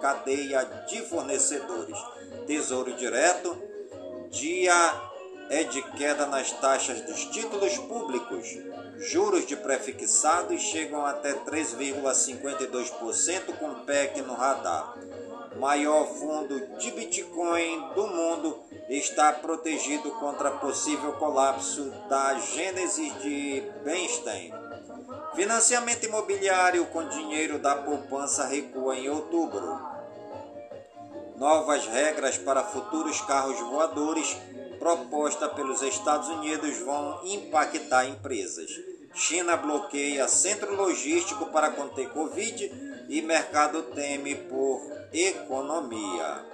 [0.00, 1.98] cadeia de fornecedores.
[2.46, 3.54] Tesouro Direto,
[4.30, 4.72] dia
[5.50, 8.48] é de queda nas taxas dos títulos públicos.
[8.96, 14.96] Juros de prefixados chegam até 3,52% com PEC no radar.
[15.56, 24.52] Maior fundo de Bitcoin do mundo está protegido contra possível colapso da Gênesis de Bernstein.
[25.34, 29.80] Financiamento imobiliário com dinheiro da poupança recua em outubro.
[31.36, 34.36] Novas regras para futuros carros voadores
[34.78, 38.70] proposta pelos Estados Unidos vão impactar empresas.
[39.14, 44.80] China bloqueia centro logístico para conter Covid e mercado teme por
[45.12, 46.46] economia.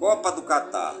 [0.00, 0.96] Copa do Catar.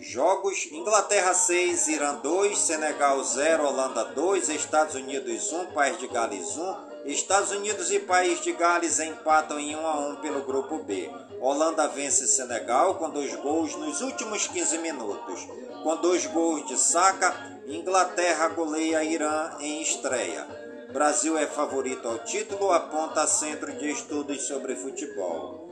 [0.00, 6.56] Jogos: Inglaterra 6, Irã 2, Senegal 0, Holanda 2, Estados Unidos 1, País de Gales
[6.56, 11.08] 1, Estados Unidos e País de Gales empatam em 1 a 1 pelo grupo B.
[11.40, 15.46] Holanda vence Senegal com dois gols nos últimos 15 minutos.
[15.84, 20.59] Com dois gols de Saka, Inglaterra goleia Irã em estreia.
[20.92, 25.68] Brasil é favorito ao título, aponta Centro de Estudos sobre Futebol.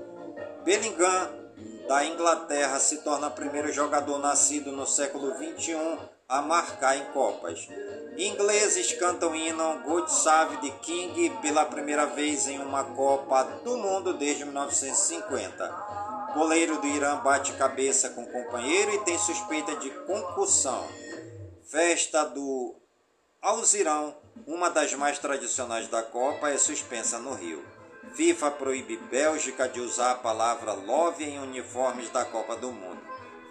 [0.65, 1.29] Bellingham,
[1.89, 5.99] da Inglaterra, se torna primeiro jogador nascido no século XXI
[6.29, 7.69] a marcar em Copas.
[8.17, 14.13] Ingleses cantam hino God Save the King pela primeira vez em uma Copa do Mundo
[14.13, 16.31] desde 1950.
[16.35, 20.87] Goleiro do Irã bate cabeça com companheiro e tem suspeita de concussão.
[21.69, 22.77] Festa do
[23.41, 24.15] Alzirão,
[24.47, 27.65] uma das mais tradicionais da Copa, é suspensa no Rio.
[28.15, 33.01] FIFA proíbe Bélgica de usar a palavra love em uniformes da Copa do Mundo.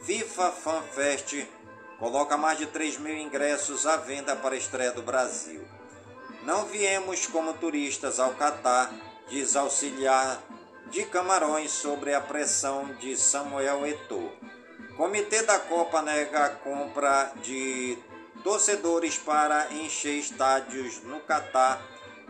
[0.01, 1.45] FIFA Fan Fest
[1.99, 5.61] coloca mais de 3 mil ingressos à venda para a estreia do Brasil.
[6.43, 8.93] Não viemos como turistas ao Catar,
[9.29, 10.41] diz auxiliar
[10.89, 14.31] de Camarões sobre a pressão de Samuel Eto'o.
[14.95, 17.97] Comitê da Copa nega a compra de
[18.43, 21.81] torcedores para encher estádios no Catar,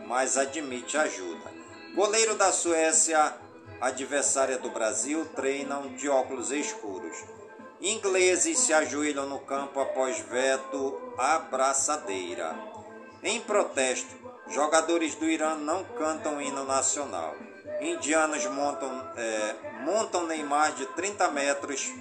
[0.06, 1.50] mas admite ajuda.
[1.94, 3.34] Goleiro da Suécia,
[3.80, 7.16] adversária do Brasil, treinam de óculos escuros.
[7.80, 12.56] Ingleses se ajoelham no campo após veto à braçadeira.
[13.22, 14.14] Em protesto,
[14.48, 17.34] jogadores do Irã não cantam hino nacional.
[17.80, 19.54] Indianos montam, é,
[19.84, 21.92] montam Neymar de 30 metros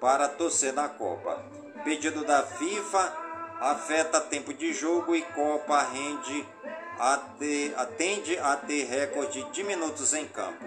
[0.00, 1.42] para torcer na Copa.
[1.82, 3.23] Pedido da FIFA
[3.64, 6.46] afeta tempo de jogo e Copa rende
[6.98, 10.64] a ter, atende a ter recorde de minutos em campo.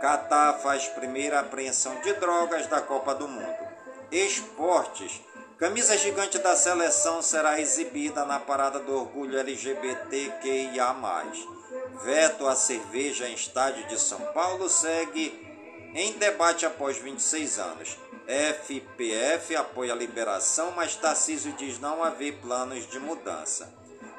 [0.00, 3.68] Catar faz primeira apreensão de drogas da Copa do Mundo.
[4.10, 5.20] Esportes.
[5.58, 10.96] Camisa gigante da seleção será exibida na Parada do Orgulho LGBTQIA.
[12.02, 15.49] Veto à cerveja em estádio de São Paulo segue
[15.94, 17.96] em debate após 26 anos.
[18.26, 23.72] FPF apoia a liberação, mas Tarcísio diz não haver planos de mudança.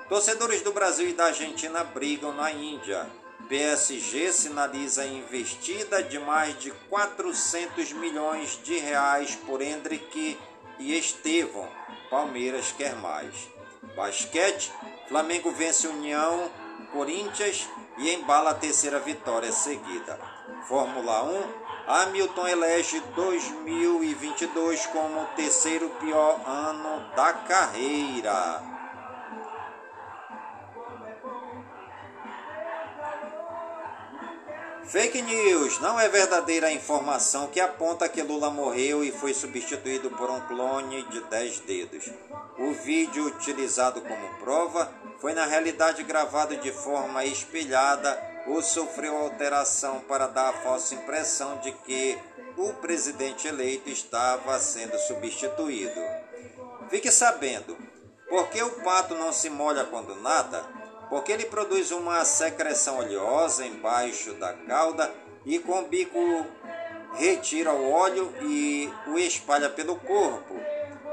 [0.09, 3.07] Torcedores do Brasil e da Argentina brigam na Índia.
[3.47, 10.37] PSG sinaliza investida de mais de 400 milhões de reais por Hendrick
[10.79, 11.69] e Estevão.
[12.09, 13.49] Palmeiras quer mais.
[13.95, 14.71] Basquete,
[15.07, 16.51] Flamengo vence União,
[16.91, 17.67] Corinthians
[17.97, 20.19] e embala a terceira vitória seguida.
[20.67, 21.60] Fórmula 1,
[21.91, 28.63] Hamilton elege 2022 como o terceiro pior ano da carreira.
[34.85, 35.81] Fake news.
[35.81, 40.39] Não é verdadeira a informação que aponta que Lula morreu e foi substituído por um
[40.47, 42.09] clone de 10 dedos.
[42.57, 44.89] O vídeo utilizado como prova
[45.19, 51.57] foi na realidade gravado de forma espelhada ou sofreu alteração para dar a falsa impressão
[51.59, 52.17] de que
[52.57, 56.01] o presidente eleito estava sendo substituído.
[56.89, 57.77] Fique sabendo,
[58.29, 60.81] porque o pato não se molha quando nada?
[61.11, 65.13] porque ele produz uma secreção oleosa embaixo da cauda
[65.45, 66.17] e com o bico
[67.15, 70.55] retira o óleo e o espalha pelo corpo.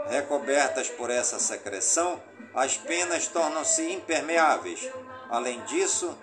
[0.09, 2.23] Recobertas por essa secreção,
[2.55, 4.89] as penas tornam-se impermeáveis.
[5.29, 6.17] Além disso,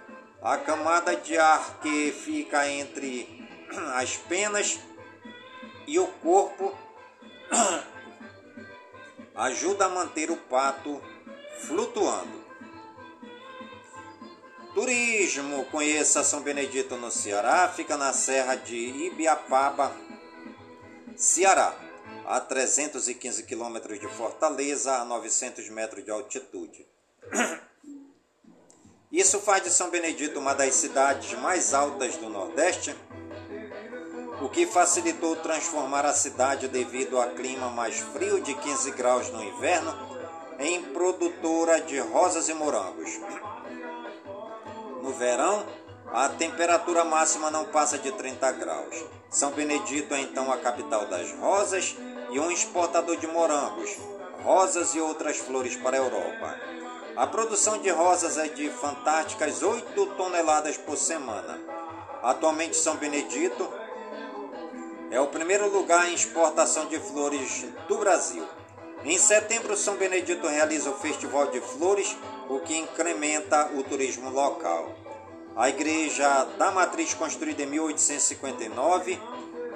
[0.45, 3.47] a camada de ar que fica entre
[3.95, 4.79] as penas
[5.87, 6.77] e o corpo
[9.33, 11.01] ajuda a manter o pato
[11.61, 12.45] flutuando.
[14.75, 19.95] Turismo, conheça São Benedito no Ceará, fica na Serra de Ibiapaba,
[21.15, 21.75] Ceará,
[22.27, 26.85] a 315 quilômetros de Fortaleza, a 900 metros de altitude.
[29.15, 32.93] Isso faz de São Benedito uma das cidades mais altas do Nordeste,
[34.41, 39.41] o que facilitou transformar a cidade devido ao clima mais frio de 15 graus no
[39.41, 39.95] inverno
[40.59, 43.09] em produtora de rosas e morangos.
[45.01, 45.65] No verão,
[46.11, 49.01] a temperatura máxima não passa de 30 graus.
[49.29, 51.95] São Benedito é então a capital das rosas
[52.31, 53.97] e um exportador de morangos,
[54.43, 56.75] rosas e outras flores para a Europa.
[57.17, 61.61] A produção de rosas é de fantásticas 8 toneladas por semana.
[62.21, 63.71] Atualmente, São Benedito
[65.09, 68.45] é o primeiro lugar em exportação de flores do Brasil.
[69.05, 72.17] Em setembro, São Benedito realiza o Festival de Flores,
[72.49, 74.93] o que incrementa o turismo local.
[75.55, 79.17] A Igreja da Matriz, construída em 1859,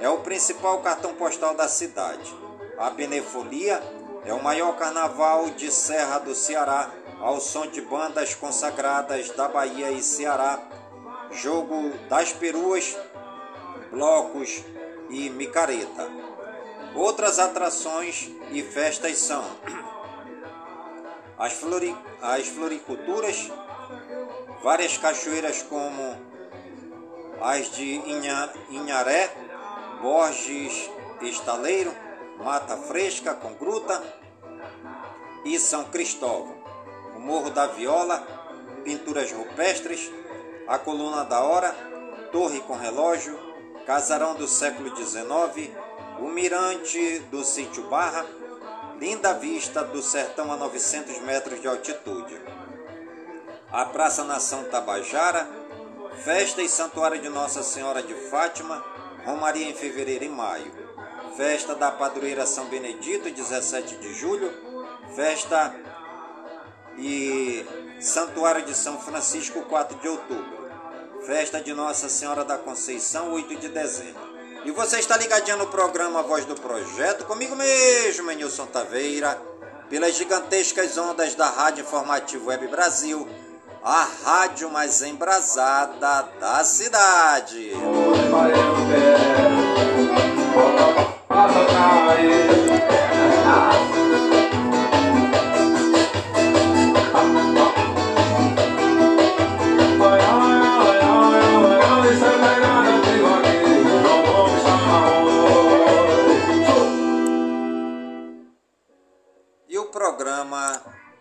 [0.01, 2.35] é o principal cartão postal da cidade.
[2.77, 3.81] A Benefolia
[4.25, 9.91] é o maior carnaval de Serra do Ceará, ao som de bandas consagradas da Bahia
[9.91, 10.59] e Ceará,
[11.31, 12.97] jogo das peruas,
[13.91, 14.63] blocos
[15.09, 16.09] e micareta.
[16.95, 19.43] Outras atrações e festas são
[21.37, 23.51] as, flori, as floriculturas,
[24.63, 26.17] várias cachoeiras como
[27.41, 29.29] as de Inha, Inharé,
[30.01, 30.89] Borges
[31.21, 31.93] Estaleiro,
[32.37, 34.01] Mata Fresca com Gruta
[35.45, 36.58] e São Cristóvão,
[37.19, 38.25] Morro da Viola,
[38.83, 40.09] pinturas rupestres,
[40.67, 41.75] a Coluna da Hora,
[42.31, 43.37] Torre com Relógio,
[43.85, 45.69] Casarão do século XIX,
[46.19, 48.25] o mirante do sítio Barra,
[48.99, 52.39] linda vista do sertão a 900 metros de altitude.
[53.71, 55.47] A Praça Nação Tabajara,
[56.23, 58.83] festa e santuário de Nossa Senhora de Fátima,
[59.25, 60.71] Romaria em fevereiro e maio.
[61.35, 64.51] Festa da Padroeira São Benedito, 17 de julho.
[65.15, 65.75] Festa
[66.99, 67.65] e
[67.99, 70.59] Santuário de São Francisco, 4 de outubro.
[71.25, 74.29] Festa de Nossa Senhora da Conceição, 8 de dezembro.
[74.65, 79.39] E você está ligadinho no programa Voz do Projeto, comigo mesmo, Nilson Taveira,
[79.89, 83.27] pelas gigantescas ondas da Rádio Informativo Web Brasil,
[83.83, 87.71] a rádio mais embrasada da cidade.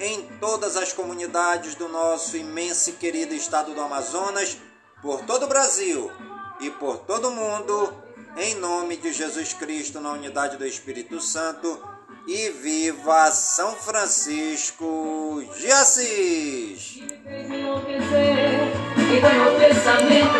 [0.00, 4.56] em todas as comunidades do nosso imenso e querido estado do Amazonas,
[5.02, 6.10] por todo o Brasil
[6.60, 7.92] e por todo o mundo,
[8.38, 11.78] em nome de Jesus Cristo, na unidade do Espírito Santo,
[12.26, 16.96] e viva São Francisco de Assis!
[17.26, 17.80] E meu
[19.58, 20.30] pensamento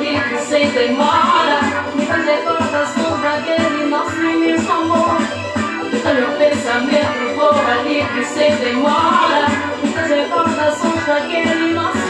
[0.00, 1.60] livre sem demora
[1.94, 5.55] Me faz recordação daquele nosso imenso amor
[5.96, 9.46] Então meu pensamento voa livre sem demora
[9.82, 12.05] Me traz recordações daquele nosso